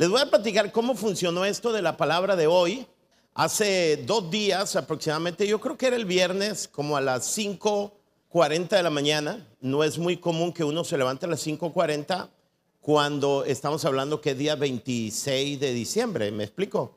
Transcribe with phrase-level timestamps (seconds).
[0.00, 2.86] Les voy a platicar cómo funcionó esto de la palabra de hoy.
[3.34, 8.82] Hace dos días aproximadamente, yo creo que era el viernes, como a las 5.40 de
[8.82, 9.46] la mañana.
[9.60, 12.30] No es muy común que uno se levante a las 5.40
[12.80, 16.96] cuando estamos hablando que es día 26 de diciembre, ¿me explico?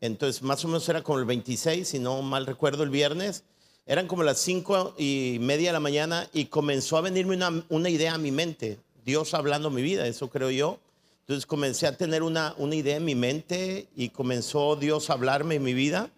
[0.00, 3.44] Entonces, más o menos era como el 26, si no mal recuerdo, el viernes.
[3.86, 7.88] Eran como las 5 y media de la mañana y comenzó a venirme una, una
[7.88, 8.80] idea a mi mente.
[9.04, 10.80] Dios hablando mi vida, eso creo yo.
[11.22, 15.54] Entonces comencé a tener una, una idea en mi mente y comenzó Dios a hablarme
[15.54, 16.10] en mi vida.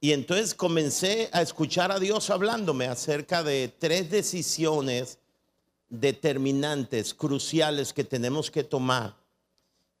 [0.00, 5.18] Y entonces comencé a escuchar a Dios hablándome acerca de tres decisiones
[5.88, 9.16] determinantes, cruciales que tenemos que tomar.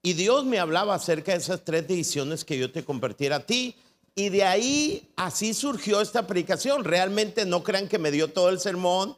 [0.02, 3.74] Y Dios me hablaba acerca de esas tres decisiones que yo te compartiera a ti.
[4.14, 6.84] Y de ahí así surgió esta predicación.
[6.84, 9.16] Realmente no crean que me dio todo el sermón,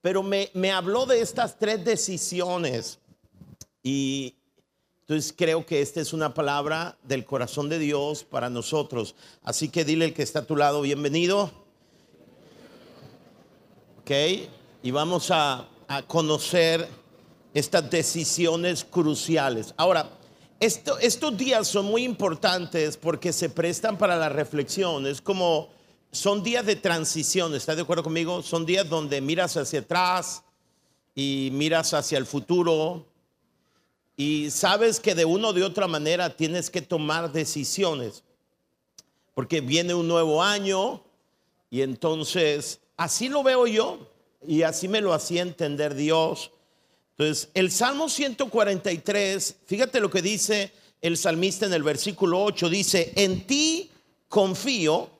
[0.00, 2.98] pero me, me habló de estas tres decisiones.
[3.86, 4.34] Y
[5.02, 9.14] entonces creo que esta es una palabra del corazón de Dios para nosotros.
[9.42, 11.52] Así que dile el que está a tu lado, bienvenido.
[14.00, 14.10] Ok,
[14.82, 16.88] y vamos a, a conocer
[17.52, 19.74] estas decisiones cruciales.
[19.76, 20.08] Ahora,
[20.60, 25.06] esto, estos días son muy importantes porque se prestan para la reflexión.
[25.06, 25.68] Es como,
[26.10, 28.42] son días de transición, ¿estás de acuerdo conmigo?
[28.42, 30.42] Son días donde miras hacia atrás
[31.14, 33.06] y miras hacia el futuro
[34.16, 38.22] y sabes que de una o de otra manera tienes que tomar decisiones
[39.34, 41.02] porque viene un nuevo año
[41.70, 44.08] y entonces así lo veo yo
[44.46, 46.50] y así me lo hacía entender Dios.
[47.16, 53.12] Entonces, el Salmo 143, fíjate lo que dice el salmista en el versículo 8, dice,
[53.16, 53.90] en ti
[54.28, 55.10] confío,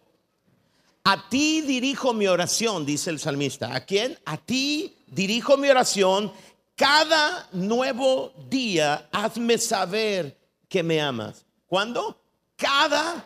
[1.04, 3.74] a ti dirijo mi oración, dice el salmista.
[3.74, 4.18] ¿A quién?
[4.24, 6.32] A ti dirijo mi oración.
[6.76, 10.36] Cada nuevo día hazme saber
[10.68, 11.44] que me amas.
[11.66, 12.20] ¿Cuándo?
[12.56, 13.24] Cada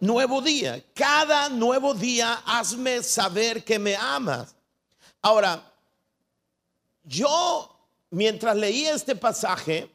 [0.00, 0.84] nuevo día.
[0.94, 4.54] Cada nuevo día hazme saber que me amas.
[5.22, 5.72] Ahora,
[7.04, 7.72] yo
[8.10, 9.90] mientras leía este pasaje,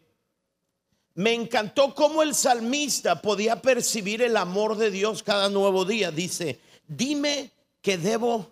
[1.14, 6.12] me encantó cómo el salmista podía percibir el amor de Dios cada nuevo día.
[6.12, 8.52] Dice, dime qué debo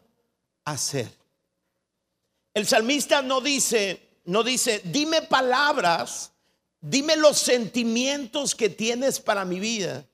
[0.66, 1.12] hacer.
[2.54, 6.32] El salmista no dice, no dice, dime palabras,
[6.82, 10.06] dime los sentimientos que tienes para mi vida.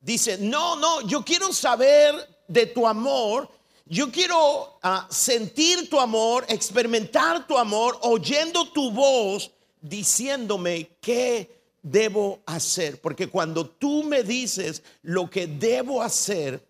[0.00, 2.14] Dice, no, no, yo quiero saber
[2.46, 3.50] de tu amor
[3.90, 11.50] yo quiero ah, sentir tu amor, experimentar tu amor, oyendo tu voz, diciéndome qué
[11.82, 13.00] debo hacer.
[13.00, 16.62] Porque cuando tú me dices lo que debo hacer,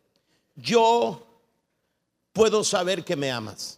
[0.54, 1.27] yo
[2.32, 3.78] puedo saber que me amas.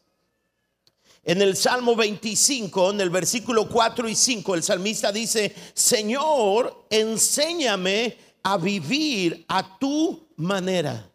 [1.22, 8.16] En el Salmo 25, en el versículo 4 y 5, el salmista dice, Señor, enséñame
[8.42, 11.10] a vivir a tu manera.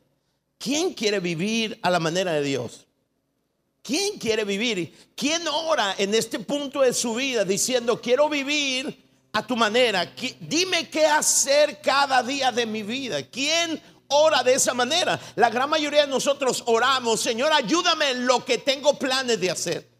[0.59, 2.85] ¿Quién quiere vivir a la manera de Dios?
[3.81, 5.11] ¿Quién quiere vivir?
[5.15, 10.13] ¿Quién ora en este punto de su vida diciendo, quiero vivir a tu manera?
[10.39, 13.23] Dime qué hacer cada día de mi vida.
[13.23, 15.19] ¿Quién ora de esa manera?
[15.35, 19.94] La gran mayoría de nosotros oramos, Señor, ayúdame en lo que tengo planes de hacer.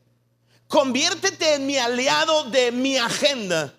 [0.75, 3.73] Conviértete en mi aliado de mi agenda.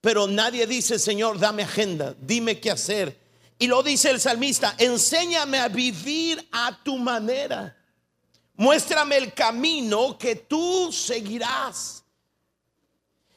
[0.00, 3.28] Pero nadie dice, Señor, dame agenda, dime qué hacer
[3.58, 7.76] y lo dice el salmista, enséñame a vivir a tu manera.
[8.54, 12.02] Muéstrame el camino que tú seguirás.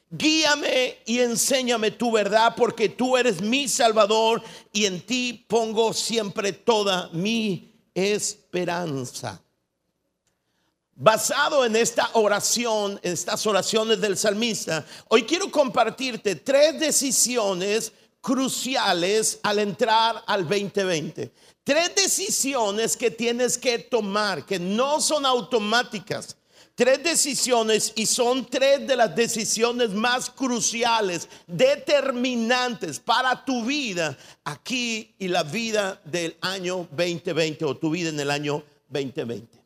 [0.09, 4.41] Guíame y enséñame tu verdad porque tú eres mi Salvador
[4.71, 9.41] y en ti pongo siempre toda mi esperanza.
[11.03, 17.91] Basado en esta oración, en estas oraciones del salmista, hoy quiero compartirte tres decisiones
[18.21, 21.31] cruciales al entrar al 2020.
[21.63, 26.37] Tres decisiones que tienes que tomar, que no son automáticas.
[26.75, 35.15] Tres decisiones y son tres de las decisiones más cruciales, determinantes para tu vida aquí
[35.17, 39.60] y la vida del año 2020 o tu vida en el año 2020.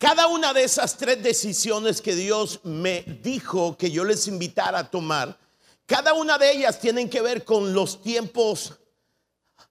[0.00, 4.90] Cada una de esas tres decisiones que Dios me dijo que yo les invitara a
[4.90, 5.38] tomar,
[5.84, 8.72] cada una de ellas tienen que ver con los tiempos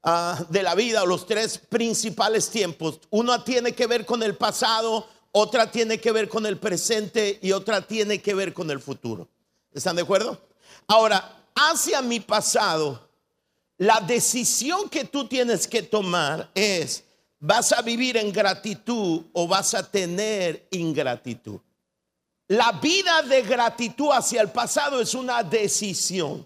[0.04, 3.00] ah, de la vida, los tres principales tiempos.
[3.10, 7.52] Una tiene que ver con el pasado, otra tiene que ver con el presente y
[7.52, 9.28] otra tiene que ver con el futuro.
[9.74, 10.40] ¿Están de acuerdo?
[10.86, 13.10] Ahora, hacia mi pasado,
[13.80, 17.04] la decisión que tú tienes que tomar es,
[17.40, 21.60] ¿vas a vivir en gratitud o vas a tener ingratitud?
[22.48, 26.46] La vida de gratitud hacia el pasado es una decisión.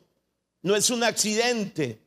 [0.62, 2.00] no es un accidente.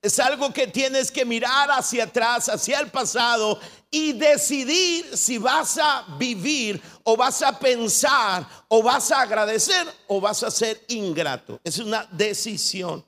[0.00, 5.78] Es algo que tienes que mirar hacia atrás, hacia el pasado y decidir si vas
[5.78, 11.60] a vivir o vas a pensar o vas a agradecer o vas a ser ingrato.
[11.62, 13.04] Es una decisión.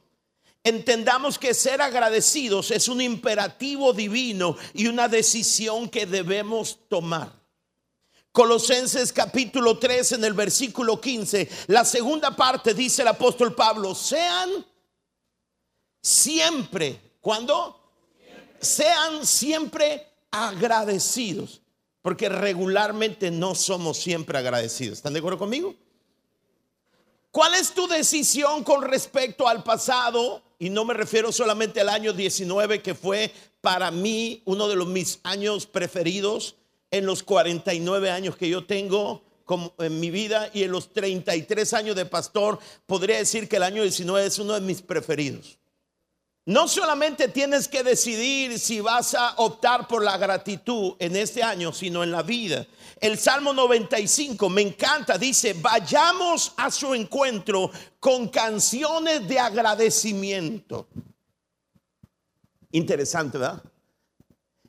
[0.66, 7.31] Entendamos que ser agradecidos es un imperativo divino y una decisión que debemos tomar.
[8.32, 14.64] Colosenses capítulo 3 en el versículo 15, la segunda parte dice el apóstol Pablo, sean
[16.00, 17.78] siempre, ¿cuándo?
[18.58, 21.60] Sean siempre agradecidos,
[22.00, 24.96] porque regularmente no somos siempre agradecidos.
[24.96, 25.75] ¿Están de acuerdo conmigo?
[27.31, 30.44] ¿Cuál es tu decisión con respecto al pasado?
[30.58, 34.86] Y no me refiero solamente al año 19, que fue para mí uno de los
[34.86, 36.56] mis años preferidos
[36.90, 39.22] en los 49 años que yo tengo
[39.78, 43.82] en mi vida y en los 33 años de pastor, podría decir que el año
[43.82, 45.58] 19 es uno de mis preferidos.
[46.46, 51.73] No solamente tienes que decidir si vas a optar por la gratitud en este año,
[51.73, 52.67] sino en la vida.
[53.00, 60.87] El Salmo 95 me encanta, dice, vayamos a su encuentro con canciones de agradecimiento.
[62.73, 63.62] Interesante, ¿verdad?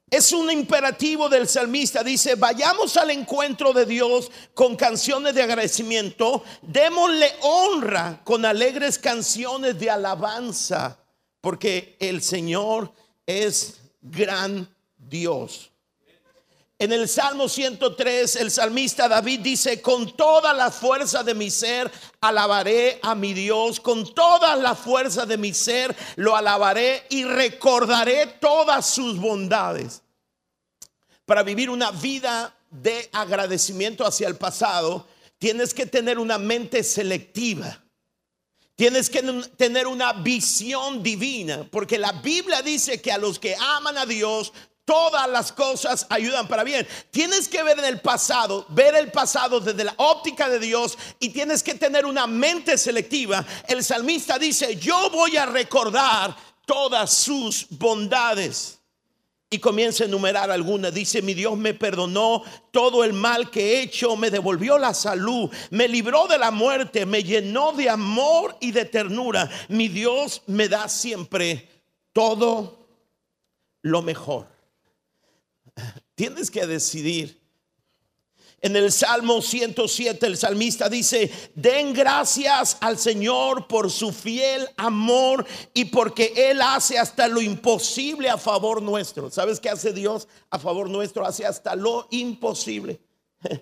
[0.10, 2.04] Es un imperativo del salmista.
[2.04, 6.42] Dice, vayamos al encuentro de Dios con canciones de agradecimiento.
[6.62, 11.00] Démosle honra con alegres canciones de alabanza
[11.46, 12.92] porque el Señor
[13.28, 15.70] es gran Dios.
[16.80, 21.92] En el Salmo 103, el salmista David dice, con toda la fuerza de mi ser
[22.20, 28.26] alabaré a mi Dios, con toda la fuerza de mi ser lo alabaré y recordaré
[28.42, 30.02] todas sus bondades.
[31.28, 35.08] Para vivir una vida de agradecimiento hacia el pasado,
[35.38, 37.85] tienes que tener una mente selectiva.
[38.76, 39.22] Tienes que
[39.56, 44.52] tener una visión divina, porque la Biblia dice que a los que aman a Dios,
[44.84, 46.88] todas las cosas ayudan para bien.
[47.10, 51.30] Tienes que ver en el pasado, ver el pasado desde la óptica de Dios y
[51.30, 53.46] tienes que tener una mente selectiva.
[53.68, 56.36] El salmista dice, yo voy a recordar
[56.66, 58.80] todas sus bondades
[59.56, 60.94] y comienza a enumerar algunas.
[60.94, 65.50] Dice, mi Dios me perdonó todo el mal que he hecho, me devolvió la salud,
[65.72, 69.50] me libró de la muerte, me llenó de amor y de ternura.
[69.70, 71.70] Mi Dios me da siempre
[72.12, 72.88] todo
[73.82, 74.48] lo mejor.
[76.16, 77.45] Tienes que decidir
[78.66, 85.46] en el Salmo 107 el salmista dice, den gracias al Señor por su fiel amor
[85.72, 89.30] y porque Él hace hasta lo imposible a favor nuestro.
[89.30, 91.24] ¿Sabes qué hace Dios a favor nuestro?
[91.24, 93.00] Hace hasta lo imposible.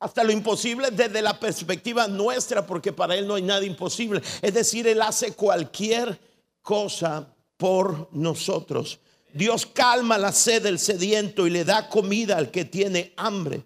[0.00, 4.20] Hasta lo imposible desde la perspectiva nuestra, porque para Él no hay nada imposible.
[4.42, 6.20] Es decir, Él hace cualquier
[6.60, 8.98] cosa por nosotros.
[9.32, 13.62] Dios calma la sed del sediento y le da comida al que tiene hambre.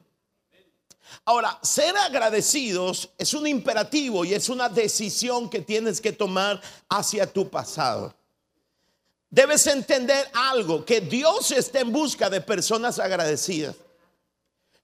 [1.25, 7.26] Ahora, ser agradecidos es un imperativo y es una decisión que tienes que tomar hacia
[7.31, 8.14] tu pasado.
[9.31, 13.76] Debes entender algo, que Dios está en busca de personas agradecidas.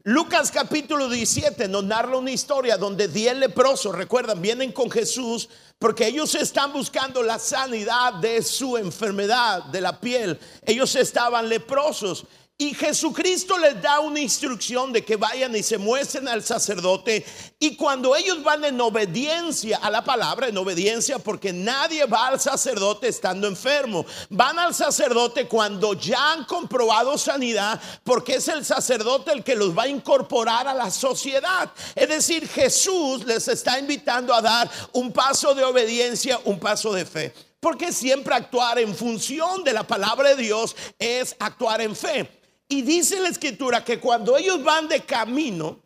[0.06, 5.49] Lucas capítulo 17 nos narra una historia donde 10 leprosos, recuerdan, vienen con Jesús
[5.79, 10.39] porque ellos están buscando la sanidad de su enfermedad de la piel.
[10.67, 16.29] Ellos estaban leprosos y Jesucristo les da una instrucción de que vayan y se muestren
[16.29, 17.27] al sacerdote.
[17.58, 22.39] Y cuando ellos van en obediencia a la palabra, en obediencia, porque nadie va al
[22.39, 24.06] sacerdote estando enfermo.
[24.31, 29.77] Van al sacerdote cuando ya han comprobado sanidad, porque es el sacerdote el que los
[29.77, 31.73] va a incorporar a la sociedad.
[31.96, 37.05] Es decir, Jesús les está invitando a dar un paso de obediencia, un paso de
[37.05, 37.34] fe.
[37.58, 42.44] Porque siempre actuar en función de la palabra de Dios es actuar en fe.
[42.69, 45.81] Y dice la escritura que cuando ellos van de camino,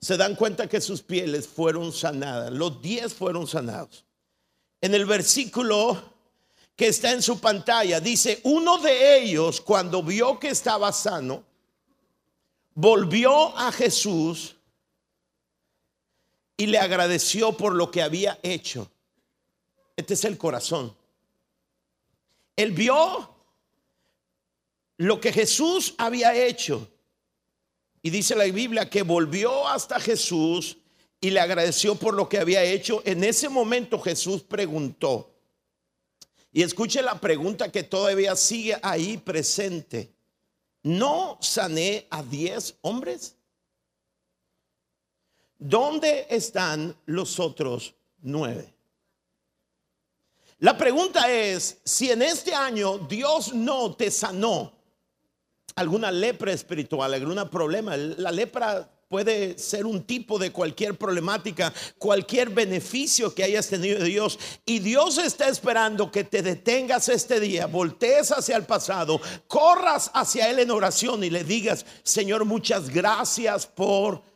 [0.00, 2.50] se dan cuenta que sus pieles fueron sanadas.
[2.50, 4.04] Los diez fueron sanados.
[4.80, 6.12] En el versículo
[6.74, 11.44] que está en su pantalla, dice, uno de ellos cuando vio que estaba sano,
[12.74, 14.56] volvió a Jesús
[16.56, 18.90] y le agradeció por lo que había hecho.
[19.94, 20.96] Este es el corazón.
[22.56, 23.32] Él vio
[25.02, 26.88] lo que Jesús había hecho.
[28.02, 30.76] Y dice la Biblia que volvió hasta Jesús
[31.20, 33.02] y le agradeció por lo que había hecho.
[33.04, 35.28] En ese momento Jesús preguntó,
[36.52, 40.12] y escuche la pregunta que todavía sigue ahí presente.
[40.84, 43.34] ¿No sané a diez hombres?
[45.58, 48.72] ¿Dónde están los otros nueve?
[50.58, 54.81] La pregunta es, si en este año Dios no te sanó
[55.74, 62.48] alguna lepra espiritual, algún problema, la lepra puede ser un tipo de cualquier problemática, cualquier
[62.48, 64.38] beneficio que hayas tenido de Dios.
[64.64, 70.48] Y Dios está esperando que te detengas este día, voltees hacia el pasado, corras hacia
[70.48, 74.31] Él en oración y le digas, Señor, muchas gracias por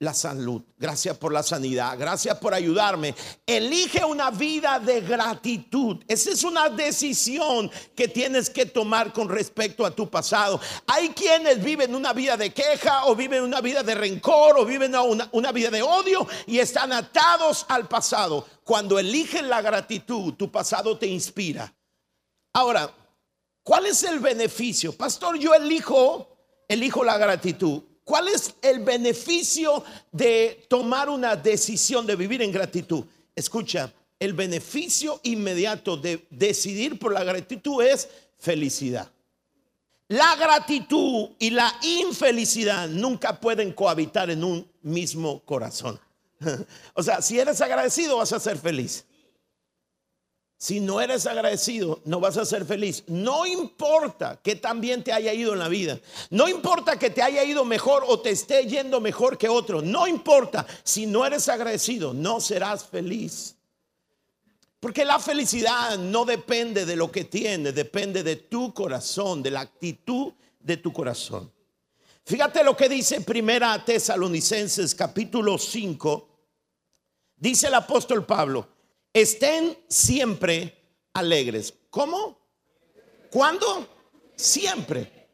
[0.00, 3.14] la salud, gracias por la sanidad, gracias por ayudarme.
[3.46, 6.02] Elige una vida de gratitud.
[6.08, 10.60] Esa es una decisión que tienes que tomar con respecto a tu pasado.
[10.86, 14.94] Hay quienes viven una vida de queja o viven una vida de rencor o viven
[14.96, 18.46] una, vida de odio y están atados al pasado.
[18.64, 21.72] Cuando eligen la gratitud, tu pasado te inspira.
[22.52, 22.92] Ahora,
[23.62, 24.96] ¿cuál es el beneficio?
[24.96, 26.36] Pastor, yo elijo,
[26.68, 27.82] elijo la gratitud.
[28.04, 29.82] ¿Cuál es el beneficio
[30.12, 33.04] de tomar una decisión de vivir en gratitud?
[33.34, 38.08] Escucha, el beneficio inmediato de decidir por la gratitud es
[38.38, 39.10] felicidad.
[40.08, 45.98] La gratitud y la infelicidad nunca pueden cohabitar en un mismo corazón.
[46.94, 49.04] O sea, si eres agradecido vas a ser feliz.
[50.64, 53.04] Si no eres agradecido, no vas a ser feliz.
[53.06, 56.00] No importa que también te haya ido en la vida.
[56.30, 59.82] No importa que te haya ido mejor o te esté yendo mejor que otro.
[59.82, 60.66] No importa.
[60.82, 63.56] Si no eres agradecido, no serás feliz.
[64.80, 69.60] Porque la felicidad no depende de lo que tienes, depende de tu corazón, de la
[69.60, 71.52] actitud de tu corazón.
[72.24, 76.28] Fíjate lo que dice Primera Tesalonicenses capítulo 5.
[77.36, 78.73] Dice el apóstol Pablo,
[79.14, 80.76] Estén siempre
[81.12, 81.72] alegres.
[81.88, 82.36] ¿Cómo?
[83.30, 83.88] ¿Cuándo?
[84.34, 85.28] Siempre.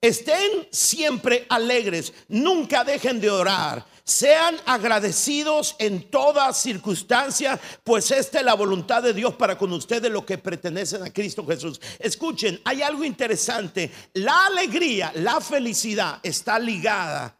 [0.00, 2.14] Estén siempre alegres.
[2.28, 3.84] Nunca dejen de orar.
[4.04, 10.10] Sean agradecidos en toda circunstancia, pues esta es la voluntad de Dios para con ustedes
[10.10, 11.80] lo que pertenecen a Cristo Jesús.
[11.98, 13.90] Escuchen, hay algo interesante.
[14.14, 17.36] La alegría, la felicidad está ligada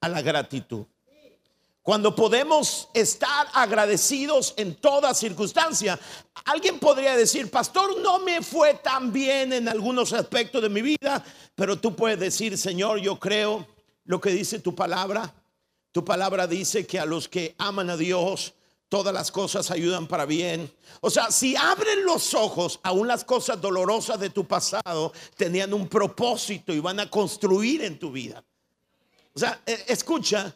[0.00, 0.86] a la gratitud.
[1.88, 5.98] Cuando podemos estar agradecidos en toda circunstancia.
[6.44, 11.24] Alguien podría decir, pastor, no me fue tan bien en algunos aspectos de mi vida,
[11.54, 13.66] pero tú puedes decir, Señor, yo creo
[14.04, 15.32] lo que dice tu palabra.
[15.90, 18.52] Tu palabra dice que a los que aman a Dios,
[18.90, 20.70] todas las cosas ayudan para bien.
[21.00, 25.88] O sea, si abren los ojos, aún las cosas dolorosas de tu pasado tenían un
[25.88, 28.44] propósito y van a construir en tu vida.
[29.32, 30.54] O sea, e, escucha,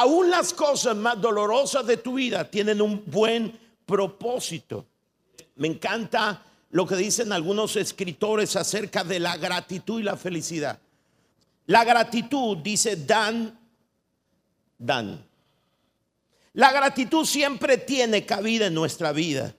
[0.00, 4.86] aún las cosas más dolorosas de tu vida tienen un buen propósito.
[5.56, 10.78] Me encanta lo que dicen algunos escritores acerca de la gratitud y la felicidad.
[11.66, 13.58] La gratitud dice dan,
[14.76, 15.24] dan.
[16.52, 19.54] La gratitud siempre tiene cabida en nuestra vida.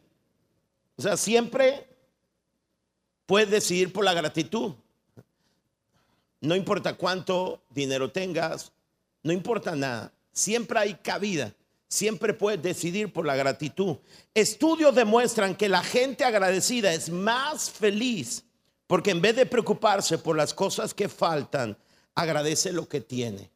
[0.98, 1.88] O sea, siempre
[3.26, 4.74] puedes decidir por la gratitud.
[6.42, 8.72] No importa cuánto dinero tengas,
[9.24, 10.12] no importa nada.
[10.36, 11.56] Siempre hay cabida.
[11.88, 13.98] Siempre puedes decidir por la gratitud.
[14.34, 18.44] Estudios demuestran que la gente agradecida es más feliz
[18.88, 21.78] porque en vez de preocuparse por las cosas que faltan,
[22.14, 23.50] agradece lo que tiene.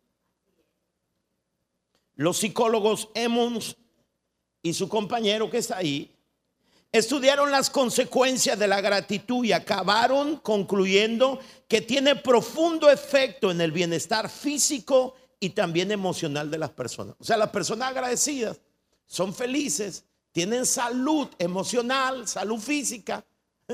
[2.15, 3.77] Los psicólogos Emmons
[4.61, 6.15] y su compañero que está ahí
[6.91, 13.71] estudiaron las consecuencias de la gratitud y acabaron concluyendo que tiene profundo efecto en el
[13.71, 17.15] bienestar físico y también emocional de las personas.
[17.19, 18.59] O sea, las personas agradecidas
[19.05, 23.23] son felices, tienen salud emocional, salud física.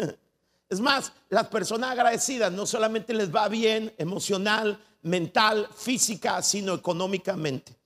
[0.68, 7.78] Es más, las personas agradecidas no solamente les va bien emocional, mental, física, sino económicamente.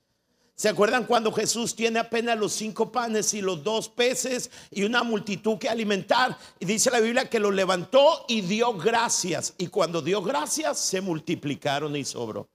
[0.56, 5.04] ¿Se acuerdan cuando Jesús tiene apenas los cinco panes y los dos peces y una
[5.04, 6.38] multitud que alimentar?
[6.60, 9.54] Y dice la Biblia que lo levantó y dio gracias.
[9.58, 12.50] Y cuando dio gracias, se multiplicaron y sobró.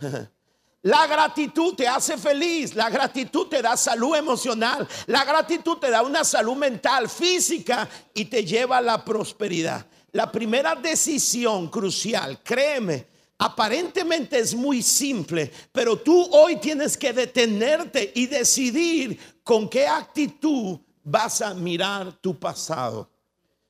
[0.82, 6.02] La gratitud te hace feliz, la gratitud te da salud emocional, la gratitud te da
[6.02, 9.86] una salud mental, física y te lleva a la prosperidad.
[10.10, 13.06] La primera decisión crucial, créeme,
[13.38, 20.80] aparentemente es muy simple, pero tú hoy tienes que detenerte y decidir con qué actitud
[21.04, 23.08] vas a mirar tu pasado.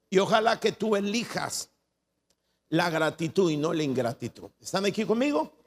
[0.09, 1.69] Y ojalá que tú elijas
[2.71, 4.49] la gratitud y no la ingratitud.
[4.59, 5.62] ¿Están aquí conmigo?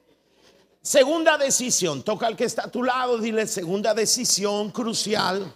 [0.86, 5.52] Segunda decisión, toca al que está a tu lado, dile segunda decisión crucial.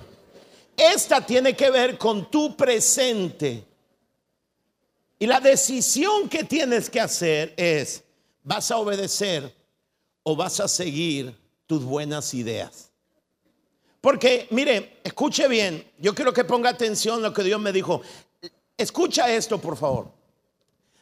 [0.77, 3.65] Esta tiene que ver con tu presente.
[5.21, 8.03] Y la decisión que tienes que hacer es,
[8.43, 9.55] ¿vas a obedecer
[10.25, 11.33] o vas a seguir
[11.65, 12.91] tus buenas ideas?
[14.01, 18.03] Porque, mire, escuche bien, yo quiero que ponga atención a lo que Dios me dijo.
[18.77, 20.20] Escucha esto, por favor.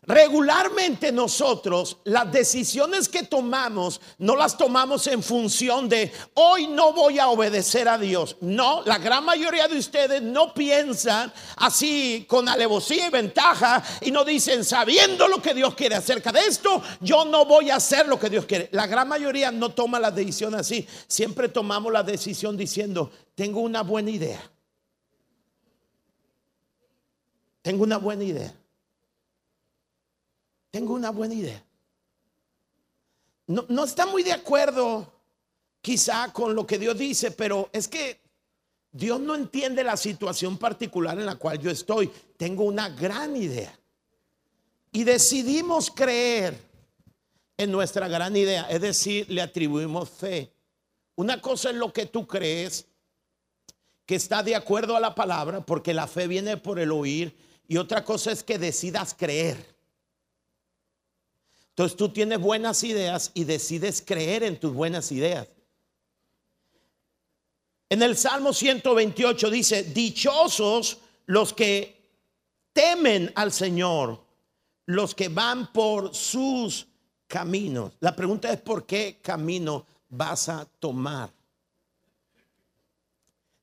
[0.09, 7.19] Regularmente nosotros las decisiones que tomamos no las tomamos en función de hoy no voy
[7.19, 8.39] a obedecer a Dios.
[8.41, 14.25] No, la gran mayoría de ustedes no piensan así con alevosía y ventaja y no
[14.25, 18.19] dicen sabiendo lo que Dios quiere acerca de esto, yo no voy a hacer lo
[18.19, 18.71] que Dios quiere.
[18.73, 20.89] La gran mayoría no toma la decisión así.
[21.07, 24.41] Siempre tomamos la decisión diciendo, tengo una buena idea.
[27.61, 28.55] Tengo una buena idea
[30.71, 31.65] tengo una buena idea.
[33.47, 35.11] No, está muy de acuerdo
[35.81, 38.21] quizá con lo que Dios dice, pero es que
[38.93, 42.11] Dios no entiende la situación particular en la cual yo estoy.
[42.37, 43.79] Tengo una gran idea.
[44.93, 46.59] Y decidimos creer
[47.57, 50.53] en nuestra gran idea, es decir, le atribuimos fe.
[51.17, 52.87] Una cosa es lo que tú crees
[54.05, 57.77] que está de acuerdo a la palabra, porque la fe viene por el oír, y
[57.77, 59.78] otra cosa es que decidas creer.
[61.79, 65.47] Entonces tú tienes buenas ideas y decides creer en tus buenas ideas.
[67.89, 71.95] En el Salmo 128 dice, dichosos los que
[72.73, 74.21] temen al Señor,
[74.87, 76.89] los que van por sus
[77.29, 77.93] caminos.
[78.01, 81.33] La pregunta es, ¿por qué camino vas a tomar?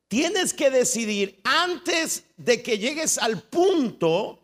[0.07, 4.39] Tienes que decidir antes de que llegues al punto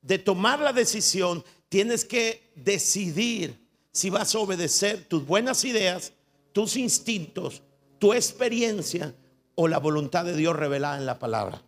[0.00, 3.58] de tomar la decisión, tienes que decidir
[3.92, 6.12] si vas a obedecer tus buenas ideas,
[6.52, 7.62] tus instintos,
[7.98, 9.14] tu experiencia
[9.54, 11.62] o la voluntad de Dios revelada en la palabra.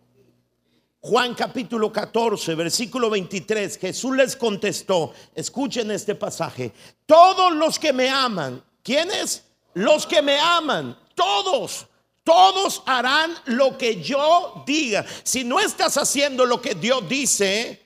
[1.01, 6.71] Juan capítulo 14, versículo 23, Jesús les contestó, escuchen este pasaje,
[7.05, 9.43] todos los que me aman, ¿quiénes?
[9.73, 11.87] Los que me aman, todos,
[12.23, 15.05] todos harán lo que yo diga.
[15.23, 17.82] Si no estás haciendo lo que Dios dice,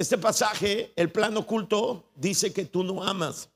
[0.00, 3.50] este pasaje, el plan oculto, dice que tú no amas.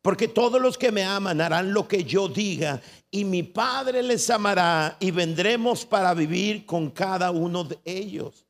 [0.00, 4.30] Porque todos los que me aman harán lo que yo diga y mi Padre les
[4.30, 8.46] amará y vendremos para vivir con cada uno de ellos.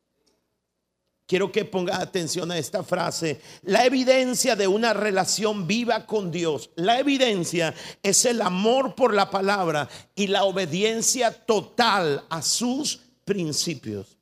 [1.26, 3.40] Quiero que ponga atención a esta frase.
[3.62, 9.28] La evidencia de una relación viva con Dios, la evidencia es el amor por la
[9.28, 14.18] palabra y la obediencia total a sus principios.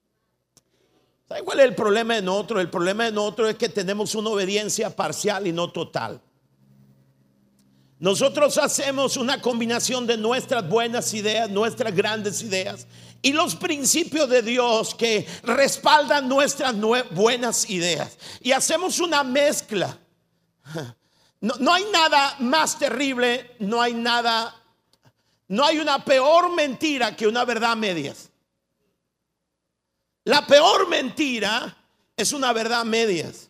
[1.32, 2.60] ¿Sabe cuál es el problema de nosotros?
[2.60, 6.20] El problema de nosotros es que tenemos una obediencia parcial y no total.
[7.98, 12.86] Nosotros hacemos una combinación de nuestras buenas ideas, nuestras grandes ideas
[13.22, 16.74] y los principios de Dios que respaldan nuestras
[17.12, 18.18] buenas ideas.
[18.42, 19.98] Y hacemos una mezcla.
[21.40, 24.54] No, no, hay nada más terrible, no hay nada,
[25.48, 28.31] no hay una peor mentira que una verdad a medias.
[30.24, 31.76] La peor mentira
[32.16, 33.48] es una verdad medias.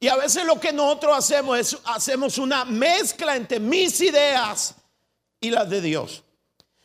[0.00, 4.74] Y a veces lo que nosotros hacemos es hacemos una mezcla entre mis ideas
[5.40, 6.24] y las de Dios.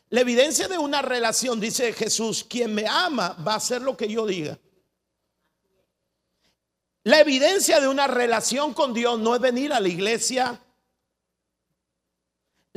[0.09, 4.07] La evidencia de una relación, dice Jesús, quien me ama va a hacer lo que
[4.07, 4.57] yo diga.
[7.03, 10.61] La evidencia de una relación con Dios no es venir a la iglesia.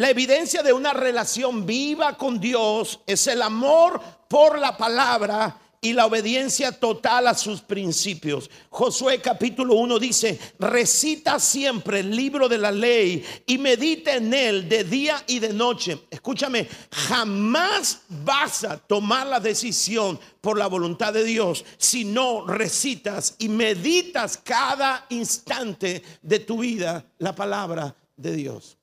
[0.01, 5.93] La evidencia de una relación viva con Dios es el amor por la palabra y
[5.93, 8.49] la obediencia total a sus principios.
[8.71, 14.71] Josué capítulo 1 dice, recita siempre el libro de la ley y medita en él
[14.71, 16.01] de día y de noche.
[16.11, 23.35] Escúchame, jamás vas a tomar la decisión por la voluntad de Dios si no recitas
[23.39, 28.80] y meditas cada instante de tu vida la palabra de Dios.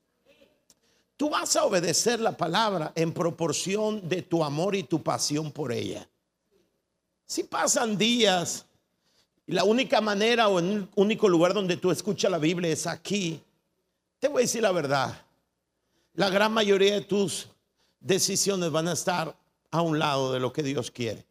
[1.17, 5.71] Tú vas a obedecer la palabra en proporción de tu amor y tu pasión por
[5.71, 6.07] ella.
[7.25, 8.65] Si pasan días
[9.47, 13.41] y la única manera o el único lugar donde tú escuchas la Biblia es aquí,
[14.19, 15.25] te voy a decir la verdad.
[16.13, 17.49] La gran mayoría de tus
[17.99, 19.35] decisiones van a estar
[19.71, 21.26] a un lado de lo que Dios quiere.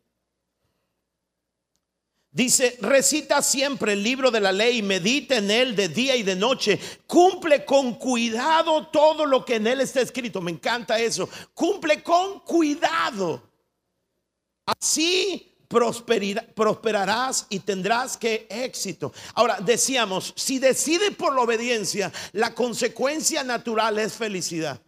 [2.36, 6.36] Dice, recita siempre el libro de la ley, medita en él de día y de
[6.36, 10.42] noche, cumple con cuidado todo lo que en él está escrito.
[10.42, 11.30] Me encanta eso.
[11.54, 13.42] Cumple con cuidado.
[14.66, 19.14] Así prosperarás y tendrás que éxito.
[19.32, 24.78] Ahora, decíamos, si decide por la obediencia, la consecuencia natural es felicidad.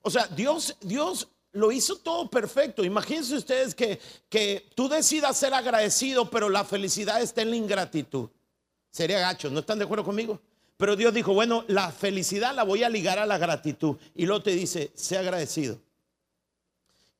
[0.00, 2.84] O sea, Dios, Dios lo hizo todo perfecto.
[2.84, 8.28] Imagínense ustedes que, que tú decidas ser agradecido, pero la felicidad está en la ingratitud.
[8.90, 10.40] Sería gacho, ¿no están de acuerdo conmigo?
[10.76, 13.96] Pero Dios dijo, bueno, la felicidad la voy a ligar a la gratitud.
[14.14, 15.78] Y luego te dice, sé agradecido.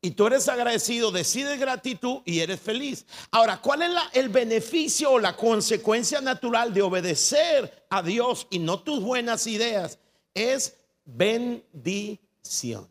[0.02, 3.04] y tú eres agradecido, decides gratitud y eres feliz.
[3.30, 8.80] Ahora, ¿cuál es el beneficio o la consecuencia natural de obedecer a Dios y no
[8.80, 9.98] tus buenas ideas?
[10.32, 12.88] Es bendición.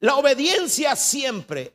[0.00, 1.72] La obediencia siempre,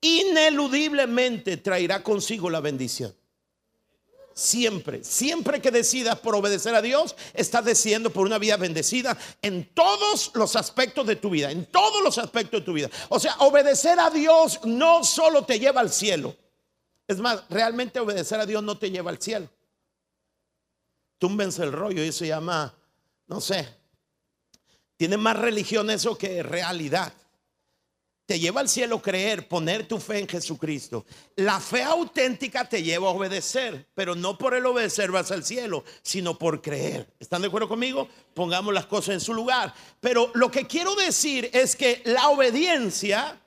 [0.00, 3.14] ineludiblemente, traerá consigo la bendición.
[4.34, 9.72] Siempre, siempre que decidas por obedecer a Dios, estás decidiendo por una vida bendecida en
[9.74, 12.90] todos los aspectos de tu vida, en todos los aspectos de tu vida.
[13.10, 16.34] O sea, obedecer a Dios no solo te lleva al cielo.
[17.06, 19.50] Es más, realmente obedecer a Dios no te lleva al cielo.
[21.18, 22.74] Túmbense el rollo y se llama,
[23.26, 23.68] no sé,
[25.02, 27.12] tiene más religión eso que realidad
[28.24, 31.04] te lleva al cielo creer, poner tu fe en Jesucristo.
[31.34, 35.82] La fe auténtica te lleva a obedecer, pero no por el obedecer vas al cielo,
[36.02, 37.12] sino por creer.
[37.18, 38.08] ¿Están de acuerdo conmigo?
[38.32, 39.74] Pongamos las cosas en su lugar.
[39.98, 43.40] Pero lo que quiero decir es que la obediencia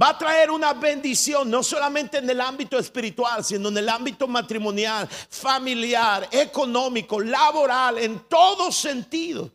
[0.00, 4.28] va a traer una bendición, no solamente en el ámbito espiritual, sino en el ámbito
[4.28, 9.50] matrimonial, familiar, económico, laboral, en todo sentido.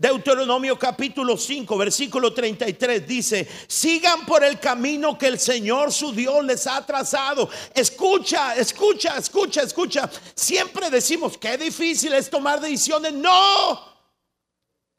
[0.00, 6.42] Deuteronomio capítulo 5, versículo 33 dice, sigan por el camino que el Señor su Dios
[6.42, 7.50] les ha trazado.
[7.74, 10.10] Escucha, escucha, escucha, escucha.
[10.34, 13.12] Siempre decimos, qué difícil es tomar decisiones.
[13.12, 13.78] No,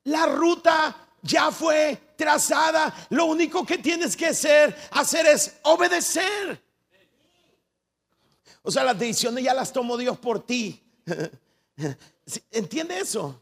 [0.03, 2.93] la ruta ya fue trazada.
[3.09, 6.61] Lo único que tienes que hacer, hacer es obedecer.
[8.61, 10.79] O sea, las decisiones ya las tomó Dios por ti.
[12.51, 13.40] ¿Entiende eso?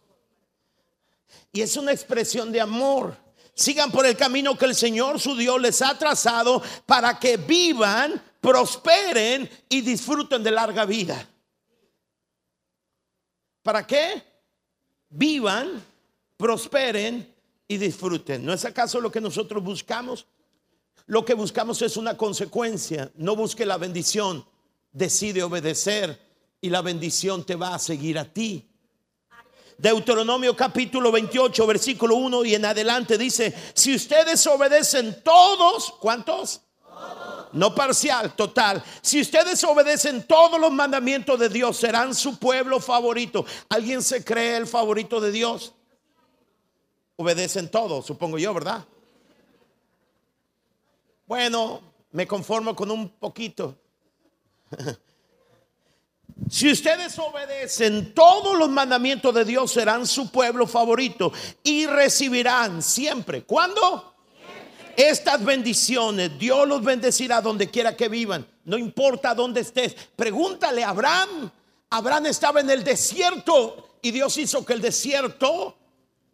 [1.52, 3.16] Y es una expresión de amor.
[3.54, 8.22] Sigan por el camino que el Señor su Dios les ha trazado para que vivan,
[8.40, 11.28] prosperen y disfruten de larga vida.
[13.62, 14.24] ¿Para qué?
[15.10, 15.84] Vivan,
[16.38, 17.36] prosperen
[17.68, 18.46] y disfruten.
[18.46, 20.26] ¿No es acaso lo que nosotros buscamos?
[21.06, 23.12] Lo que buscamos es una consecuencia.
[23.16, 24.46] No busque la bendición.
[24.92, 26.20] Decide obedecer
[26.62, 28.69] y la bendición te va a seguir a ti.
[29.80, 36.62] Deuteronomio capítulo 28, versículo 1 y en adelante dice, si ustedes obedecen todos, ¿cuántos?
[37.54, 38.84] No parcial, total.
[39.02, 43.46] Si ustedes obedecen todos los mandamientos de Dios, serán su pueblo favorito.
[43.70, 45.74] ¿Alguien se cree el favorito de Dios?
[47.16, 48.86] Obedecen todos, supongo yo, ¿verdad?
[51.26, 53.78] Bueno, me conformo con un poquito.
[56.48, 61.32] Si ustedes obedecen todos los mandamientos de Dios, serán su pueblo favorito
[61.64, 63.44] y recibirán siempre.
[63.44, 64.16] ¿Cuándo?
[64.96, 69.96] Estas bendiciones, Dios los bendecirá donde quiera que vivan, no importa dónde estés.
[70.16, 71.50] Pregúntale a Abraham.
[71.90, 75.78] Abraham estaba en el desierto y Dios hizo que el desierto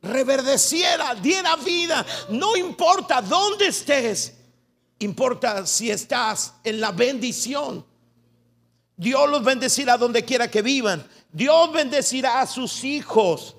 [0.02, 2.06] reverdeciera, diera vida.
[2.30, 4.34] No importa dónde estés,
[5.00, 7.86] importa si estás en la bendición.
[8.98, 11.06] Dios los bendecirá donde quiera que vivan.
[11.32, 13.56] Dios bendecirá a sus hijos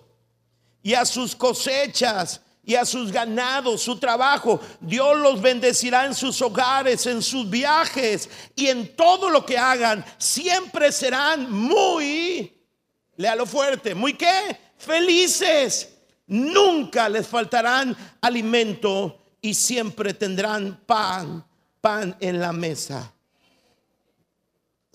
[0.82, 4.60] y a sus cosechas y a sus ganados, su trabajo.
[4.80, 10.04] Dios los bendecirá en sus hogares, en sus viajes y en todo lo que hagan.
[10.18, 12.52] Siempre serán muy,
[13.16, 14.58] léalo fuerte, muy qué?
[14.78, 15.92] Felices.
[16.26, 21.46] Nunca les faltarán alimento y siempre tendrán pan,
[21.80, 23.12] pan en la mesa.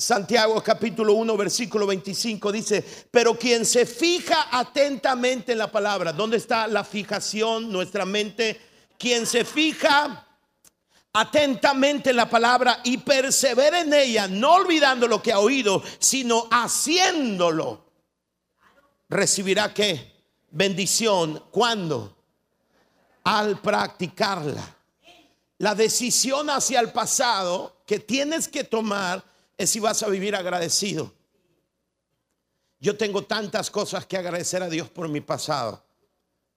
[0.02, 6.38] Santiago capítulo 1 versículo 25 dice, pero quien se fija atentamente en la palabra, ¿dónde
[6.38, 7.72] está la fijación?
[7.72, 8.60] Nuestra mente,
[8.98, 10.26] quien se fija
[11.14, 16.48] atentamente en la palabra y persevera en ella, no olvidando lo que ha oído, sino
[16.50, 17.86] haciéndolo,
[19.08, 20.12] recibirá qué?
[20.50, 21.44] Bendición.
[21.52, 22.18] ¿Cuándo?
[23.24, 24.78] Al practicarla.
[25.60, 29.31] La decisión hacia el pasado que tienes que tomar
[29.62, 31.14] es si vas a vivir agradecido.
[32.80, 35.84] Yo tengo tantas cosas que agradecer a Dios por mi pasado.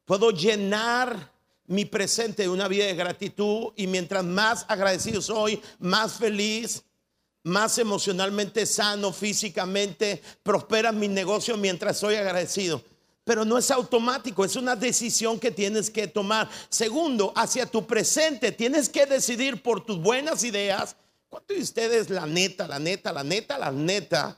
[0.05, 1.33] Puedo llenar
[1.67, 6.83] mi presente de una vida de gratitud y mientras más agradecido soy, más feliz,
[7.43, 12.83] más emocionalmente sano, físicamente, prospera mi negocio mientras soy agradecido.
[13.25, 16.49] Pero no es automático, es una decisión que tienes que tomar.
[16.69, 20.97] Segundo, hacia tu presente, tienes que decidir por tus buenas ideas
[21.35, 24.37] ¿Cuántos de ustedes, la neta, la neta, la neta, la neta?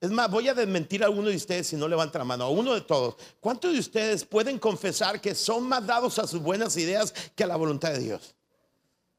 [0.00, 2.48] Es más, voy a desmentir a alguno de ustedes si no levanta la mano, a
[2.48, 3.16] uno de todos.
[3.38, 7.46] ¿Cuántos de ustedes pueden confesar que son más dados a sus buenas ideas que a
[7.46, 8.34] la voluntad de Dios?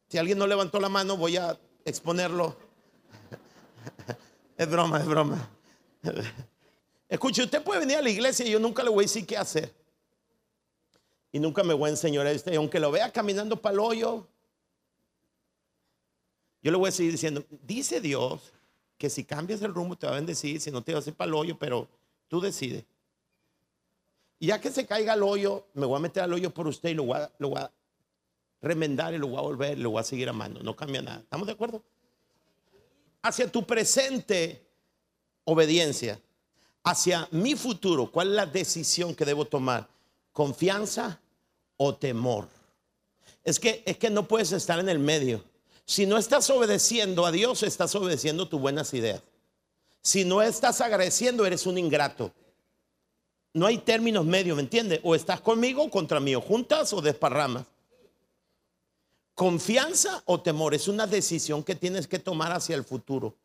[0.10, 2.58] Si alguien no levantó la mano, voy a exponerlo.
[4.58, 5.52] Es broma, es broma.
[7.08, 9.38] Escuche, usted puede venir a la iglesia y yo nunca le voy a decir qué
[9.38, 9.72] hacer.
[11.32, 14.28] y nunca me voy a enseñar este, aunque lo vea caminando para el hoyo,
[16.62, 18.54] yo le voy a seguir diciendo, dice Dios
[18.97, 21.15] que si cambias el rumbo te va a bendecir, si no te va a hacer
[21.15, 21.88] para el hoyo, pero
[22.28, 22.86] tú decides.
[24.39, 26.89] Y ya que se caiga el hoyo, me voy a meter al hoyo por usted
[26.89, 27.17] y lo voy
[27.58, 27.71] a,
[28.62, 30.62] remendar y lo voy a volver, lo voy a seguir amando.
[30.62, 31.19] No cambia nada.
[31.19, 31.84] ¿Estamos de acuerdo?
[33.24, 34.63] Hacia tu presente
[35.45, 36.19] obediencia,
[36.84, 39.88] hacia mi futuro, ¿cuál es la decisión que debo tomar?
[40.32, 41.19] ¿Confianza
[41.78, 42.47] o temor?
[43.43, 45.43] Es que, es que no puedes estar en el medio.
[45.91, 49.21] Si no estás obedeciendo a Dios, estás obedeciendo tus buenas ideas.
[50.01, 52.32] Si no estás agradeciendo, eres un ingrato.
[53.51, 55.01] No hay términos medios, ¿me entiendes?
[55.04, 57.65] O estás conmigo contra mí, juntas o desparramas.
[59.36, 63.36] Confianza o temor es una decisión que tienes que tomar hacia el futuro.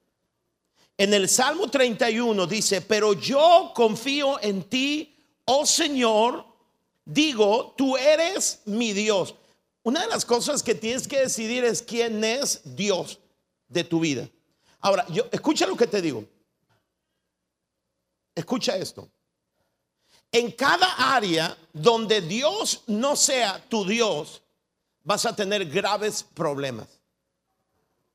[0.97, 6.47] En el Salmo 31 dice, pero yo confío en ti, oh Señor,
[7.05, 9.35] digo, tú eres mi Dios.
[9.87, 13.21] Una de las cosas que tienes que decidir es quién es Dios
[13.69, 14.29] de tu vida.
[14.81, 16.25] Ahora, yo escucha lo que te digo.
[18.35, 19.09] Escucha esto.
[20.33, 24.43] En cada área donde Dios no sea tu Dios,
[25.05, 26.89] vas a tener graves problemas.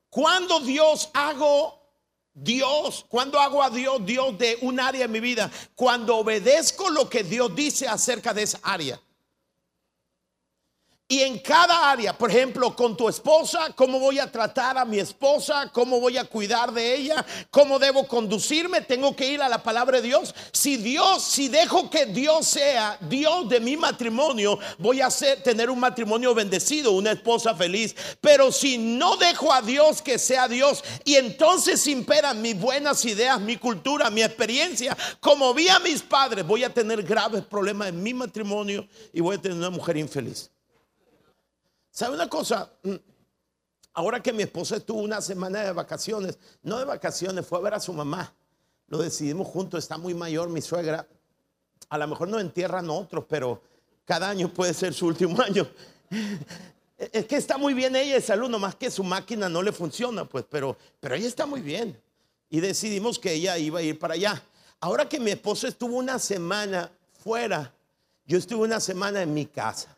[0.10, 1.80] Cuando Dios hago
[2.34, 7.10] Dios, cuando hago a Dios Dios de un área en mi vida, cuando obedezco lo
[7.10, 9.00] que Dios dice acerca de esa área.
[11.12, 14.98] Y en cada área, por ejemplo, con tu esposa, cómo voy a tratar a mi
[14.98, 19.62] esposa, cómo voy a cuidar de ella, cómo debo conducirme, tengo que ir a la
[19.62, 20.34] palabra de Dios.
[20.54, 25.10] Si Dios, si dejo que Dios sea Dios de mi matrimonio, voy a
[25.44, 27.94] tener un matrimonio bendecido, una esposa feliz.
[28.22, 33.38] Pero si no dejo a Dios que sea Dios y entonces imperan mis buenas ideas,
[33.42, 38.02] mi cultura, mi experiencia, como vi a mis padres, voy a tener graves problemas en
[38.02, 40.50] mi matrimonio y voy a tener una mujer infeliz.
[41.92, 42.72] ¿Sabe una cosa?
[42.84, 42.96] Mm,
[43.94, 47.74] ahora que mi esposa estuvo una semana de vacaciones, no de vacaciones, fue a ver
[47.74, 48.34] a su mamá.
[48.88, 51.06] Lo decidimos juntos, está muy mayor mi suegra.
[51.90, 53.62] A lo mejor no entierran otros, pero
[54.06, 55.68] cada año puede ser su último año.
[56.98, 60.24] Es que está muy bien ella de salud, nomás que su máquina no le funciona,
[60.26, 62.00] pues, pero, pero ella está muy bien.
[62.50, 64.42] Y decidimos que ella iba a ir para allá.
[64.80, 67.74] Ahora que mi esposa estuvo una semana fuera,
[68.26, 69.96] yo estuve una semana en mi casa.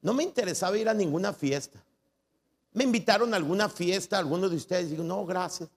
[0.00, 1.82] No me interesaba ir a ninguna fiesta.
[2.72, 5.68] Me invitaron a alguna fiesta, algunos de ustedes, digo, no, gracias.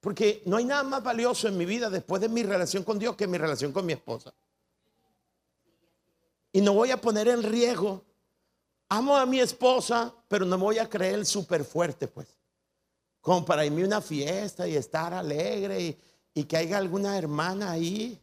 [0.00, 3.16] Porque no hay nada más valioso en mi vida después de mi relación con Dios
[3.16, 4.32] que mi relación con mi esposa.
[6.52, 8.04] Y no voy a poner en riesgo.
[8.88, 12.28] Amo a mi esposa, pero no me voy a creer súper fuerte, pues.
[13.20, 15.98] Como para irme a una fiesta y estar alegre y,
[16.34, 18.18] y que haya alguna hermana ahí.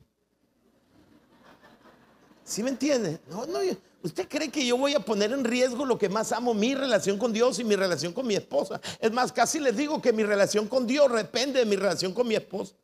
[2.45, 3.19] ¿Sí me entiende?
[3.27, 3.59] No, no,
[4.03, 7.17] ¿Usted cree que yo voy a poner en riesgo lo que más amo, mi relación
[7.17, 8.79] con Dios y mi relación con mi esposa?
[8.99, 12.27] Es más, casi les digo que mi relación con Dios depende de mi relación con
[12.27, 12.75] mi esposa.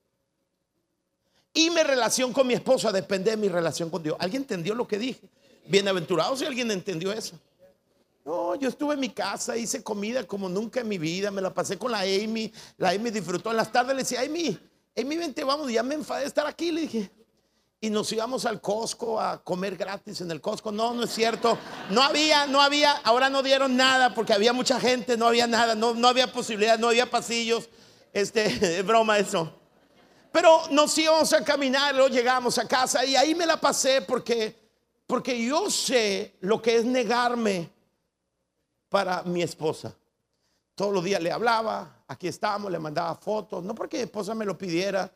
[1.53, 4.17] Y mi relación con mi esposa depende de mi relación con Dios.
[4.19, 5.29] ¿Alguien entendió lo que dije?
[5.67, 7.39] Bienaventurado si alguien entendió eso.
[8.25, 11.53] No, yo estuve en mi casa, hice comida como nunca en mi vida, me la
[11.53, 13.51] pasé con la Amy, la Amy disfrutó.
[13.51, 14.57] En las tardes le decía, Amy,
[14.97, 16.71] Amy, vente, vamos, ya me enfadé de estar aquí.
[16.71, 17.11] Le dije,
[17.83, 20.71] y nos íbamos al Costco a comer gratis en el Costco.
[20.71, 21.57] No, no es cierto.
[21.89, 25.73] No había, no había, ahora no dieron nada porque había mucha gente, no había nada,
[25.73, 27.67] no, no había posibilidad, no había pasillos.
[28.13, 28.45] Este,
[28.79, 29.51] es broma eso.
[30.31, 34.55] Pero nos íbamos a caminar, luego llegamos a casa y ahí me la pasé porque,
[35.07, 37.67] porque yo sé lo que es negarme
[38.89, 39.91] para mi esposa.
[40.75, 44.45] Todos los días le hablaba, aquí estábamos, le mandaba fotos, no porque mi esposa me
[44.45, 45.11] lo pidiera,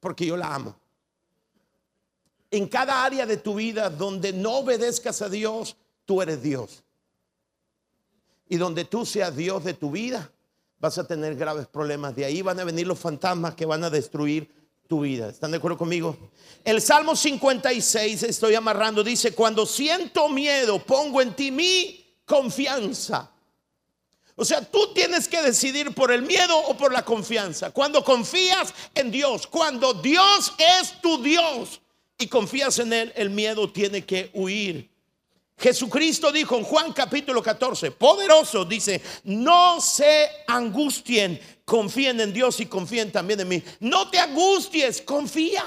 [0.00, 0.76] porque yo la amo
[2.50, 6.82] en cada área de tu vida donde no obedezcas a Dios, tú eres Dios.
[8.48, 10.30] Y donde tú seas Dios de tu vida,
[10.78, 12.16] vas a tener graves problemas.
[12.16, 14.50] De ahí van a venir los fantasmas que van a destruir
[14.86, 15.28] tu vida.
[15.28, 16.16] ¿Están de acuerdo conmigo?
[16.64, 23.30] El Salmo 56, estoy amarrando, dice, cuando siento miedo, pongo en ti mi confianza.
[24.34, 27.70] O sea, tú tienes que decidir por el miedo o por la confianza.
[27.72, 31.80] Cuando confías en Dios, cuando Dios es tu Dios,
[32.18, 34.90] y confías en Él, el miedo tiene que huir.
[35.56, 42.66] Jesucristo dijo en Juan capítulo 14, poderoso, dice, no se angustien, confíen en Dios y
[42.66, 43.62] confíen también en mí.
[43.80, 45.64] No te angusties, confía.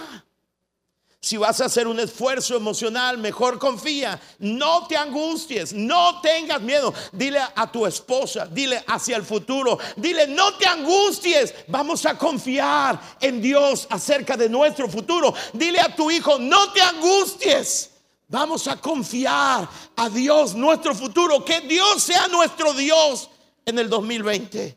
[1.23, 4.19] Si vas a hacer un esfuerzo emocional, mejor confía.
[4.39, 6.91] No te angusties, no tengas miedo.
[7.11, 11.53] Dile a tu esposa, dile hacia el futuro, dile, no te angusties.
[11.67, 15.31] Vamos a confiar en Dios acerca de nuestro futuro.
[15.53, 17.91] Dile a tu hijo, no te angusties.
[18.27, 21.45] Vamos a confiar a Dios nuestro futuro.
[21.45, 23.29] Que Dios sea nuestro Dios
[23.63, 24.75] en el 2020.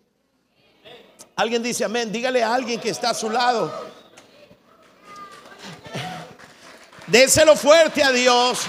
[1.36, 2.12] Alguien dice amén.
[2.12, 3.93] Dígale a alguien que está a su lado.
[7.06, 8.60] Déselo fuerte a Dios.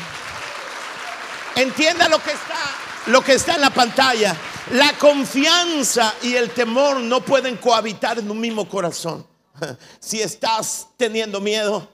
[1.56, 2.76] Entienda lo que está,
[3.08, 4.36] lo que está en la pantalla.
[4.72, 9.26] La confianza y el temor no pueden cohabitar en un mismo corazón.
[10.00, 11.88] Si estás teniendo miedo,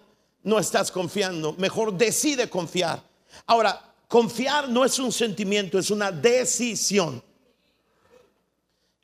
[0.44, 1.54] no estás confiando.
[1.54, 3.04] Mejor decide confiar.
[3.46, 7.24] Ahora, confiar no es un sentimiento, es una decisión.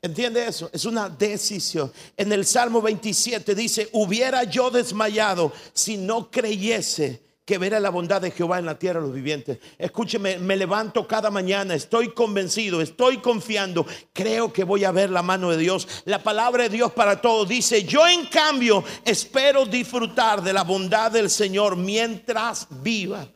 [0.02, 0.70] ¿Entiende eso?
[0.72, 1.92] Es una decisión.
[2.16, 8.20] En el Salmo 27 dice, hubiera yo desmayado si no creyese que verá la bondad
[8.20, 9.58] de Jehová en la tierra de los vivientes.
[9.78, 15.22] Escúcheme, me levanto cada mañana, estoy convencido, estoy confiando, creo que voy a ver la
[15.22, 15.88] mano de Dios.
[16.04, 21.10] La palabra de Dios para todos dice, yo en cambio espero disfrutar de la bondad
[21.10, 23.26] del Señor mientras viva.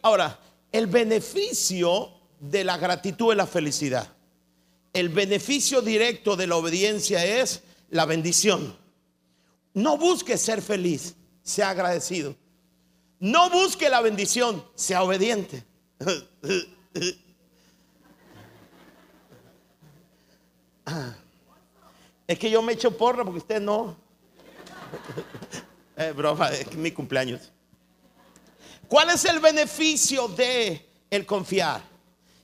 [0.00, 0.40] Ahora,
[0.72, 4.08] el beneficio de la gratitud es la felicidad.
[4.94, 8.74] El beneficio directo de la obediencia es la bendición.
[9.74, 11.16] No busque ser feliz
[11.50, 12.34] sea agradecido.
[13.18, 15.64] No busque la bendición, sea obediente.
[22.26, 23.96] Es que yo me echo porra porque usted no.
[25.96, 27.52] Es broma, es mi cumpleaños.
[28.88, 31.82] ¿Cuál es el beneficio de el confiar?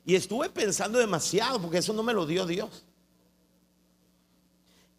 [0.04, 2.84] Y estuve pensando demasiado porque eso no me lo dio Dios.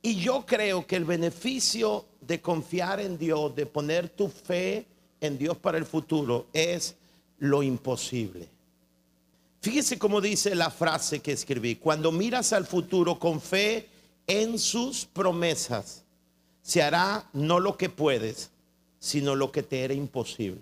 [0.02, 4.86] Y yo creo que el beneficio de confiar en Dios, de poner tu fe
[5.22, 6.96] en Dios para el futuro, es
[7.40, 8.50] lo imposible.
[9.62, 11.78] Fíjese cómo dice la frase que escribí.
[11.78, 13.88] Cuando miras al futuro con fe
[14.28, 16.04] en sus promesas,
[16.62, 18.50] se hará no lo que puedes,
[19.00, 20.62] sino lo que te era imposible.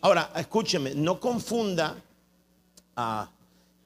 [0.00, 1.96] Ahora, escúcheme, no confunda
[2.94, 3.28] a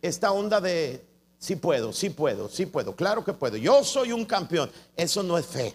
[0.02, 1.02] esta onda de
[1.40, 2.94] Sí puedo, sí puedo, sí puedo.
[2.94, 3.56] Claro que puedo.
[3.56, 4.70] Yo soy un campeón.
[4.94, 5.74] Eso no es fe.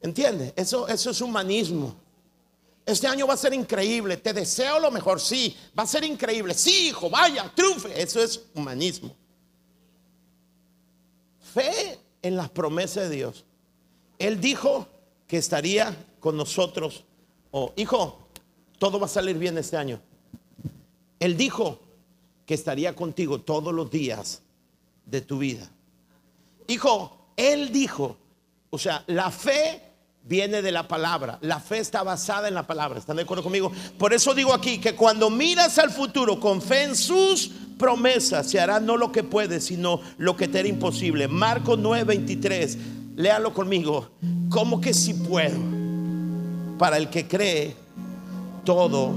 [0.00, 0.54] ¿Entiende?
[0.54, 1.96] Eso, eso es humanismo.
[2.86, 4.16] Este año va a ser increíble.
[4.16, 5.20] Te deseo lo mejor.
[5.20, 6.54] Sí, va a ser increíble.
[6.54, 8.00] Sí, hijo, vaya, triunfe.
[8.00, 9.16] Eso es humanismo.
[11.52, 13.44] Fe en las promesas de Dios.
[14.16, 14.86] Él dijo
[15.26, 17.04] que estaría con nosotros.
[17.50, 18.28] Oh, hijo,
[18.78, 20.00] todo va a salir bien este año.
[21.18, 21.80] Él dijo
[22.50, 24.42] que estaría contigo todos los días
[25.06, 25.70] de tu vida.
[26.66, 28.16] Hijo, Él dijo,
[28.70, 29.80] o sea, la fe
[30.24, 33.70] viene de la palabra, la fe está basada en la palabra, ¿están de acuerdo conmigo?
[33.96, 38.58] Por eso digo aquí que cuando miras al futuro con fe en sus promesas, se
[38.58, 41.28] hará no lo que puedes, sino lo que te era imposible.
[41.28, 42.78] Marcos 9:23,
[43.14, 44.10] léalo conmigo,
[44.48, 45.56] ¿cómo que si puedo?
[46.78, 47.76] Para el que cree,
[48.64, 49.14] todo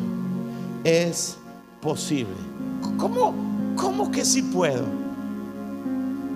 [0.83, 1.35] es
[1.81, 2.52] posible.
[2.97, 3.33] ¿Cómo,
[3.75, 4.85] cómo que sí puedo?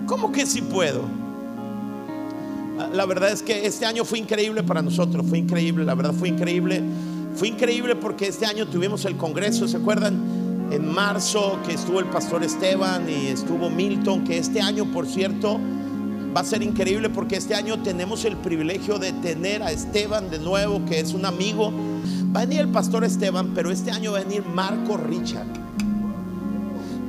[0.06, 1.02] ¿Cómo que sí puedo?
[2.92, 6.28] La verdad es que este año fue increíble para nosotros, fue increíble, la verdad fue
[6.28, 6.82] increíble.
[7.34, 10.68] Fue increíble porque este año tuvimos el Congreso, ¿se acuerdan?
[10.70, 15.58] En marzo que estuvo el pastor Esteban y estuvo Milton, que este año, por cierto,
[16.36, 20.38] va a ser increíble porque este año tenemos el privilegio de tener a Esteban de
[20.38, 21.72] nuevo, que es un amigo.
[22.34, 25.67] Va a venir el pastor Esteban, pero este año va a venir Marco Richard.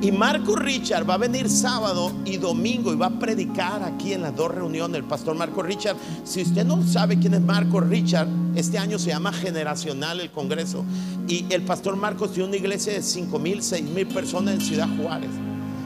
[0.02, 4.22] Y Marco Richard va a venir sábado y domingo y va a predicar aquí en
[4.22, 4.96] las dos reuniones.
[4.96, 9.08] El pastor Marco Richard, si usted no sabe quién es Marco Richard, este año se
[9.08, 10.86] llama Generacional el Congreso.
[11.28, 14.88] Y el pastor Marcos tiene una iglesia de 5 mil, 6 mil personas en Ciudad
[14.96, 15.30] Juárez.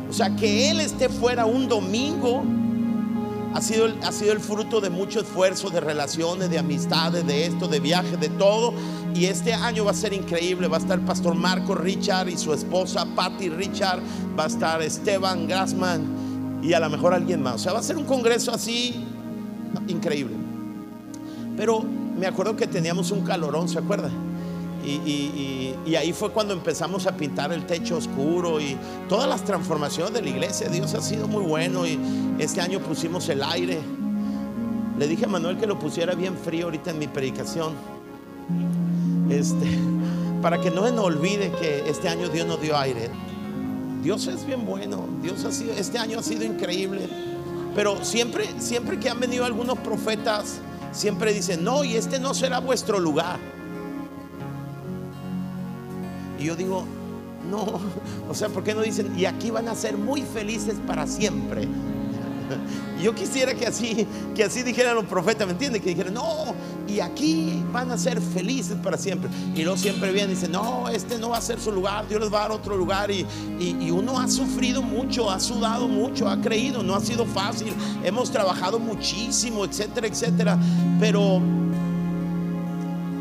[0.08, 2.44] O sea, que él esté fuera un domingo
[3.54, 7.68] ha sido, ha sido el fruto de mucho esfuerzo, de relaciones, de amistades, de esto,
[7.68, 8.74] de viajes, de todo.
[9.14, 10.66] Y este año va a ser increíble.
[10.66, 14.00] Va a estar el pastor Marco Richard y su esposa Patty Richard.
[14.36, 17.54] Va a estar Esteban Grassman y a lo mejor alguien más.
[17.54, 19.04] O sea, va a ser un congreso así
[19.86, 20.34] increíble.
[21.56, 21.80] Pero
[22.18, 24.10] me acuerdo que teníamos un calorón, ¿se acuerda?
[24.84, 28.76] Y, ahí fue cuando empezamos a pintar el techo oscuro y
[29.08, 30.68] todas las transformaciones de la iglesia.
[30.68, 31.98] Dios ha sido muy bueno y
[32.38, 33.78] este año pusimos el aire.
[34.98, 37.72] Le dije a Manuel que lo pusiera bien frío ahorita en mi predicación.
[39.30, 39.78] Este,
[40.42, 43.10] para que no se nos olvide que este año Dios nos dio aire.
[44.02, 45.06] Dios es bien bueno.
[45.22, 47.08] Dios ha sido, este año ha sido increíble.
[47.74, 50.58] Pero siempre, siempre que han venido algunos profetas,
[50.92, 53.53] siempre dicen, no, y este no será vuestro lugar.
[56.44, 56.84] Y yo digo,
[57.50, 57.80] no,
[58.28, 61.66] o sea, ¿por qué no dicen, y aquí van a ser muy felices para siempre?
[63.02, 65.80] Yo quisiera que así, que así dijeran los profetas, ¿me entiendes?
[65.80, 66.54] Que dijeran, no,
[66.86, 69.30] y aquí van a ser felices para siempre.
[69.54, 72.20] Y luego siempre vienen y dicen, no, este no va a ser su lugar, Dios
[72.20, 73.10] les va a dar otro lugar.
[73.10, 73.26] Y,
[73.58, 77.72] y uno ha sufrido mucho, ha sudado mucho, ha creído, no ha sido fácil.
[78.04, 80.58] Hemos trabajado muchísimo, etcétera, etcétera.
[81.00, 81.40] Pero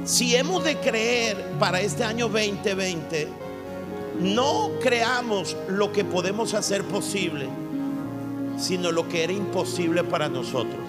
[0.05, 3.27] si hemos de creer para este año 2020,
[4.19, 7.47] no creamos lo que podemos hacer posible,
[8.57, 10.79] sino lo que era imposible para nosotros.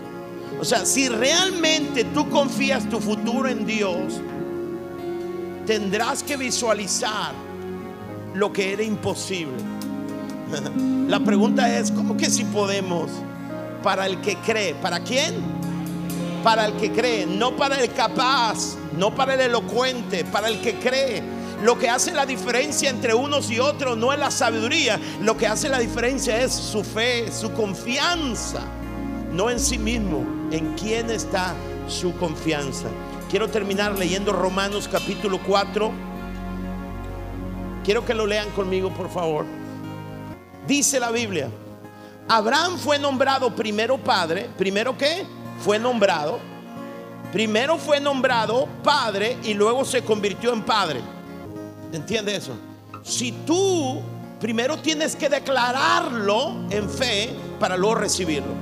[0.60, 4.20] O sea, si realmente tú confías tu futuro en Dios,
[5.66, 7.32] tendrás que visualizar
[8.34, 9.56] lo que era imposible.
[11.08, 13.10] La pregunta es, ¿cómo que si podemos?
[13.82, 14.74] Para el que cree.
[14.74, 15.53] ¿Para quién?
[16.44, 20.74] Para el que cree, no para el capaz, no para el elocuente, para el que
[20.74, 21.22] cree.
[21.62, 25.46] Lo que hace la diferencia entre unos y otros no es la sabiduría, lo que
[25.46, 28.60] hace la diferencia es su fe, su confianza,
[29.32, 31.54] no en sí mismo, en quién está
[31.88, 32.88] su confianza.
[33.30, 35.90] Quiero terminar leyendo Romanos capítulo 4.
[37.82, 39.46] Quiero que lo lean conmigo, por favor.
[40.66, 41.48] Dice la Biblia,
[42.28, 45.26] Abraham fue nombrado primero padre, primero qué?
[45.60, 46.38] Fue nombrado.
[47.32, 51.00] Primero fue nombrado padre y luego se convirtió en padre.
[51.92, 52.52] ¿Entiende eso?
[53.02, 54.00] Si tú
[54.40, 58.52] primero tienes que declararlo en fe para luego recibirlo.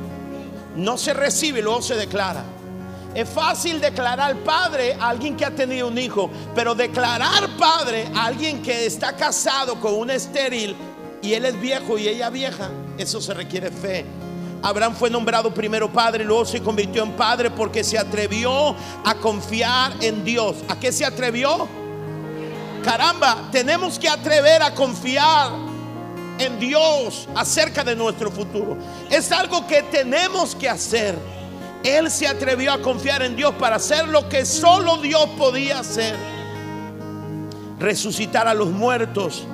[0.76, 2.44] No se recibe luego se declara.
[3.14, 8.26] Es fácil declarar padre a alguien que ha tenido un hijo, pero declarar padre a
[8.26, 10.74] alguien que está casado con una estéril
[11.20, 14.06] y él es viejo y ella vieja, eso se requiere fe.
[14.62, 19.92] Abraham fue nombrado primero padre luego se convirtió en padre porque se atrevió a confiar
[20.00, 20.56] en Dios.
[20.68, 21.68] ¿A qué se atrevió?
[22.84, 25.50] Caramba, tenemos que atrever a confiar
[26.38, 28.76] en Dios acerca de nuestro futuro.
[29.10, 31.16] Es algo que tenemos que hacer.
[31.82, 36.14] Él se atrevió a confiar en Dios para hacer lo que solo Dios podía hacer.
[37.78, 39.44] Resucitar a los muertos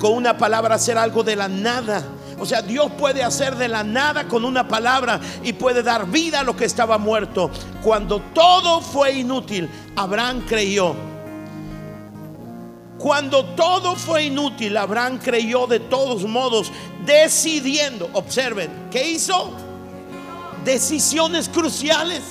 [0.00, 2.02] con una palabra, hacer algo de la nada.
[2.38, 6.40] O sea, Dios puede hacer de la nada con una palabra y puede dar vida
[6.40, 7.50] a lo que estaba muerto.
[7.82, 10.94] Cuando todo fue inútil, Abraham creyó
[12.98, 16.72] cuando todo fue inútil, Abraham creyó de todos modos,
[17.04, 19.52] decidiendo, observen, ¿qué hizo?
[20.64, 22.22] Decisiones cruciales,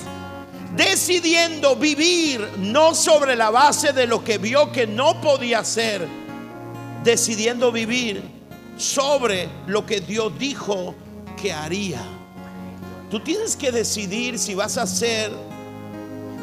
[0.74, 6.06] decidiendo vivir no sobre la base de lo que vio que no podía hacer,
[7.04, 8.35] decidiendo vivir
[8.76, 10.94] sobre lo que Dios dijo
[11.40, 12.02] que haría.
[13.10, 15.30] Tú tienes que decidir si vas a hacer,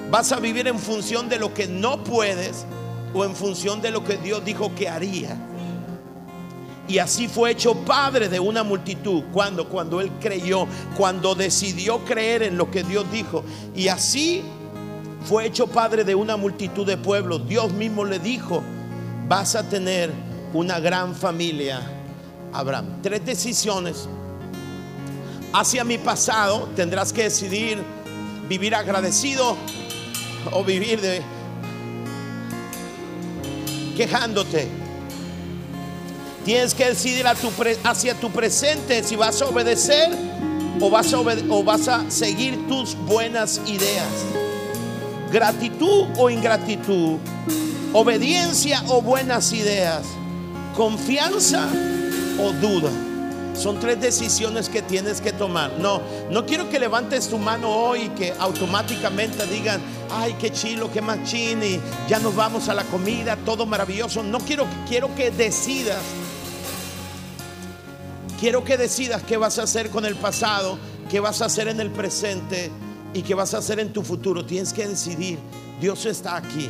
[0.10, 2.66] vas a vivir en función de lo que no puedes
[3.14, 5.38] o en función de lo que Dios dijo que haría.
[6.88, 9.24] Y así fue hecho padre de una multitud.
[9.32, 10.68] Cuando, cuando él creyó,
[10.98, 13.44] cuando decidió creer en lo que Dios dijo.
[13.76, 14.44] Y así
[15.26, 17.48] fue hecho padre de una multitud de pueblos.
[17.48, 18.62] Dios mismo le dijo,
[19.28, 20.12] vas a tener
[20.54, 21.82] una gran familia,
[22.54, 23.02] Abraham.
[23.02, 24.08] Tres decisiones.
[25.54, 27.84] Hacia mi pasado tendrás que decidir
[28.48, 29.56] vivir agradecido
[30.52, 31.22] o vivir de,
[33.96, 34.68] quejándote.
[36.46, 37.26] Tienes que decidir
[37.84, 40.10] hacia tu presente si vas a obedecer
[40.82, 44.10] o vas a, o vas a seguir tus buenas ideas.
[45.32, 47.18] Gratitud o ingratitud.
[47.94, 50.04] Obediencia o buenas ideas.
[50.76, 51.70] Confianza
[52.40, 52.92] o duda.
[53.56, 55.78] Son tres decisiones que tienes que tomar.
[55.78, 59.80] No, no quiero que levantes tu mano hoy y que automáticamente digan,
[60.12, 64.24] ay, qué chilo, qué machini, ya nos vamos a la comida, todo maravilloso.
[64.24, 66.02] No quiero, quiero que decidas.
[68.40, 70.78] Quiero que decidas qué vas a hacer con el pasado,
[71.10, 72.72] qué vas a hacer en el presente
[73.14, 74.46] y qué vas a hacer en tu futuro.
[74.46, 75.38] Tienes que decidir.
[75.80, 76.70] Dios está aquí.